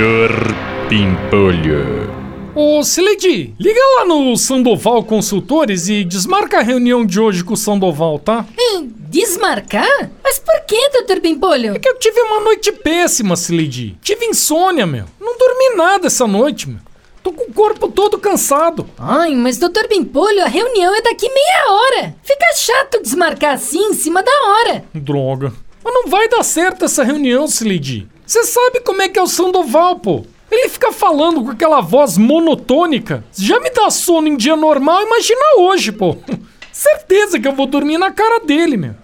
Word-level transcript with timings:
Doutor 0.00 0.30
Pimpolho. 0.88 2.10
Ô, 2.54 2.82
Sileidi, 2.82 3.54
liga 3.60 3.80
lá 3.98 4.06
no 4.06 4.34
Sandoval 4.34 5.04
Consultores 5.04 5.90
e 5.90 6.04
desmarca 6.04 6.60
a 6.60 6.62
reunião 6.62 7.04
de 7.04 7.20
hoje 7.20 7.44
com 7.44 7.52
o 7.52 7.56
Sandoval, 7.56 8.18
tá? 8.18 8.46
Hum, 8.58 8.88
desmarcar? 8.96 10.10
Mas 10.24 10.38
por 10.38 10.58
que, 10.66 10.88
doutor 10.88 11.20
Pimpolho? 11.20 11.76
É 11.76 11.78
que 11.78 11.86
eu 11.86 11.98
tive 11.98 12.18
uma 12.18 12.40
noite 12.40 12.72
péssima, 12.72 13.36
Sileidi. 13.36 13.94
Tive 14.00 14.24
insônia, 14.24 14.86
meu. 14.86 15.04
Não 15.20 15.36
dormi 15.36 15.76
nada 15.76 16.06
essa 16.06 16.26
noite, 16.26 16.66
meu. 16.66 16.78
Tô 17.22 17.30
com 17.30 17.50
o 17.50 17.52
corpo 17.52 17.86
todo 17.86 18.16
cansado. 18.18 18.88
Ai, 18.96 19.34
mas 19.34 19.58
doutor 19.58 19.86
Pimpolho, 19.86 20.42
a 20.42 20.48
reunião 20.48 20.94
é 20.94 21.02
daqui 21.02 21.28
meia 21.28 21.72
hora. 21.72 22.14
Fica 22.22 22.54
chato 22.56 23.02
desmarcar 23.02 23.52
assim 23.52 23.90
em 23.90 23.92
cima 23.92 24.22
da 24.22 24.32
hora. 24.48 24.84
Droga. 24.94 25.52
Mas 25.84 25.92
não 25.92 26.06
vai 26.06 26.26
dar 26.26 26.42
certo 26.42 26.86
essa 26.86 27.04
reunião, 27.04 27.46
Sileidi. 27.46 28.08
Você 28.30 28.44
sabe 28.44 28.78
como 28.78 29.02
é 29.02 29.08
que 29.08 29.18
é 29.18 29.22
o 29.22 29.26
Sandoval, 29.26 29.98
pô. 29.98 30.24
Ele 30.48 30.68
fica 30.68 30.92
falando 30.92 31.42
com 31.42 31.50
aquela 31.50 31.80
voz 31.80 32.16
monotônica. 32.16 33.24
Já 33.36 33.58
me 33.58 33.70
dá 33.70 33.90
sono 33.90 34.28
em 34.28 34.36
dia 34.36 34.54
normal, 34.54 35.02
imagina 35.02 35.40
hoje, 35.58 35.90
pô. 35.90 36.16
Certeza 36.70 37.40
que 37.40 37.48
eu 37.48 37.56
vou 37.56 37.66
dormir 37.66 37.98
na 37.98 38.12
cara 38.12 38.38
dele, 38.38 38.76
meu. 38.76 38.94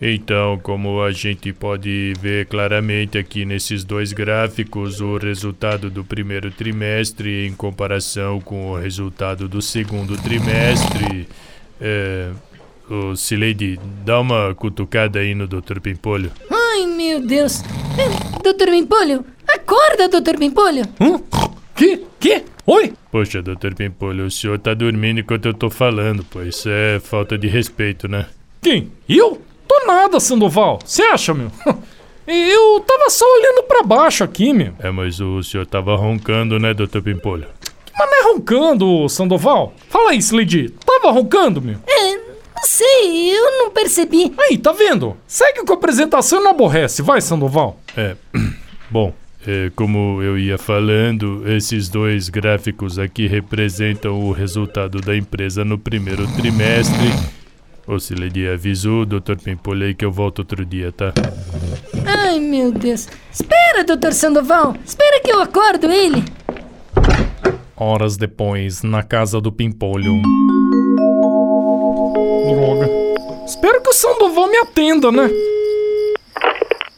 Então, 0.00 0.58
como 0.62 1.02
a 1.02 1.12
gente 1.12 1.52
pode 1.52 2.14
ver 2.18 2.46
claramente 2.46 3.18
aqui 3.18 3.44
nesses 3.44 3.84
dois 3.84 4.14
gráficos, 4.14 5.02
o 5.02 5.18
resultado 5.18 5.90
do 5.90 6.02
primeiro 6.02 6.50
trimestre 6.50 7.46
em 7.46 7.52
comparação 7.52 8.40
com 8.40 8.70
o 8.70 8.78
resultado 8.78 9.46
do 9.46 9.60
segundo 9.60 10.16
trimestre. 10.16 11.28
É. 11.78 12.30
Ô, 12.88 13.14
Sileide, 13.14 13.78
dá 14.06 14.20
uma 14.20 14.54
cutucada 14.54 15.18
aí 15.18 15.34
no 15.34 15.46
Dr. 15.46 15.80
Pimpolho. 15.80 16.32
Ai, 16.76 16.84
meu 16.84 17.22
Deus. 17.22 17.62
É, 17.96 18.42
doutor 18.42 18.66
Pimpolho, 18.66 19.24
acorda, 19.48 20.10
doutor 20.10 20.36
Pimpolho. 20.36 20.82
Hã? 21.00 21.18
Que? 21.74 22.04
Que? 22.20 22.44
Oi? 22.66 22.92
Poxa, 23.10 23.40
Dr. 23.40 23.74
Pimpolho, 23.74 24.26
o 24.26 24.30
senhor 24.30 24.58
tá 24.58 24.74
dormindo 24.74 25.20
enquanto 25.20 25.46
eu 25.46 25.54
tô 25.54 25.70
falando, 25.70 26.22
pô. 26.22 26.42
Isso 26.42 26.68
é 26.68 27.00
falta 27.00 27.38
de 27.38 27.46
respeito, 27.48 28.06
né? 28.06 28.26
Quem? 28.60 28.92
Eu? 29.08 29.40
Tô 29.66 29.86
nada, 29.86 30.20
Sandoval. 30.20 30.78
Você 30.84 31.02
acha, 31.02 31.32
meu? 31.32 31.50
Eu 32.26 32.80
tava 32.80 33.08
só 33.08 33.24
olhando 33.24 33.62
pra 33.62 33.82
baixo 33.84 34.22
aqui, 34.24 34.52
meu. 34.52 34.74
É, 34.80 34.90
mas 34.90 35.18
o 35.18 35.42
senhor 35.44 35.64
tava 35.64 35.96
roncando, 35.96 36.58
né, 36.58 36.74
Dr. 36.74 37.00
Pimpolho? 37.00 37.46
Mas 37.98 38.10
não 38.10 38.18
é 38.18 38.34
roncando, 38.34 39.08
Sandoval? 39.08 39.72
Fala 39.88 40.10
aí, 40.10 40.18
Slade. 40.18 40.74
Tava 40.84 41.10
roncando, 41.12 41.62
meu? 41.62 41.76
Sei, 42.76 43.34
eu 43.34 43.58
não 43.58 43.70
percebi. 43.70 44.30
Aí, 44.38 44.58
tá 44.58 44.70
vendo? 44.70 45.16
Segue 45.26 45.64
com 45.64 45.72
a 45.72 45.76
apresentação 45.76 46.40
e 46.40 46.44
não 46.44 46.50
aborrece. 46.50 47.00
Vai, 47.00 47.22
Sandoval. 47.22 47.80
É. 47.96 48.14
Bom, 48.90 49.14
é, 49.46 49.70
como 49.74 50.22
eu 50.22 50.38
ia 50.38 50.58
falando, 50.58 51.42
esses 51.50 51.88
dois 51.88 52.28
gráficos 52.28 52.98
aqui 52.98 53.26
representam 53.26 54.20
o 54.20 54.30
resultado 54.30 55.00
da 55.00 55.16
empresa 55.16 55.64
no 55.64 55.78
primeiro 55.78 56.26
trimestre. 56.36 57.08
Ô, 57.86 57.98
Sileidi, 57.98 58.46
avisa 58.46 58.90
o 58.90 59.06
Dr. 59.06 59.36
Pimpolho 59.42 59.86
aí 59.86 59.94
que 59.94 60.04
eu 60.04 60.12
volto 60.12 60.40
outro 60.40 60.62
dia, 60.62 60.92
tá? 60.92 61.14
Ai, 62.04 62.38
meu 62.38 62.70
Deus. 62.72 63.08
Espera, 63.32 63.84
doutor 63.84 64.12
Sandoval. 64.12 64.76
Espera 64.84 65.22
que 65.22 65.32
eu 65.32 65.40
acordo 65.40 65.90
ele. 65.90 66.22
Horas 67.74 68.18
depois, 68.18 68.82
na 68.82 69.02
casa 69.02 69.40
do 69.40 69.50
Pimpolho. 69.50 70.20
Droga. 71.96 72.90
Espero 73.46 73.80
que 73.80 73.88
o 73.88 73.92
Sandoval 73.92 74.48
me 74.48 74.58
atenda, 74.58 75.10
né? 75.10 75.30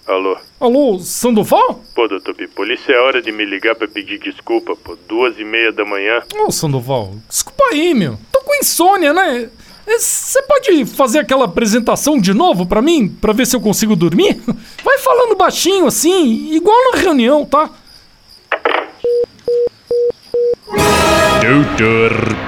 Alô? 0.06 0.36
Alô, 0.58 0.98
Sandoval? 0.98 1.80
Pô, 1.94 2.08
doutor 2.08 2.34
isso 2.72 2.90
é 2.90 2.98
hora 2.98 3.22
de 3.22 3.30
me 3.30 3.44
ligar 3.44 3.76
pra 3.76 3.86
pedir 3.86 4.18
desculpa, 4.18 4.74
pô. 4.74 4.96
Duas 5.08 5.38
e 5.38 5.44
meia 5.44 5.70
da 5.70 5.84
manhã. 5.84 6.22
Ô, 6.34 6.50
Sandoval, 6.50 7.14
desculpa 7.28 7.64
aí, 7.70 7.94
meu. 7.94 8.18
Tô 8.32 8.40
com 8.40 8.54
insônia, 8.56 9.12
né? 9.12 9.48
Você 9.86 10.42
pode 10.42 10.84
fazer 10.84 11.20
aquela 11.20 11.44
apresentação 11.46 12.20
de 12.20 12.34
novo 12.34 12.66
pra 12.66 12.82
mim, 12.82 13.08
pra 13.08 13.32
ver 13.32 13.46
se 13.46 13.56
eu 13.56 13.60
consigo 13.60 13.96
dormir? 13.96 14.40
Vai 14.84 14.98
falando 14.98 15.36
baixinho 15.36 15.86
assim, 15.86 16.52
igual 16.52 16.92
na 16.92 16.98
reunião, 16.98 17.46
tá? 17.46 17.70
Doutor 21.40 22.47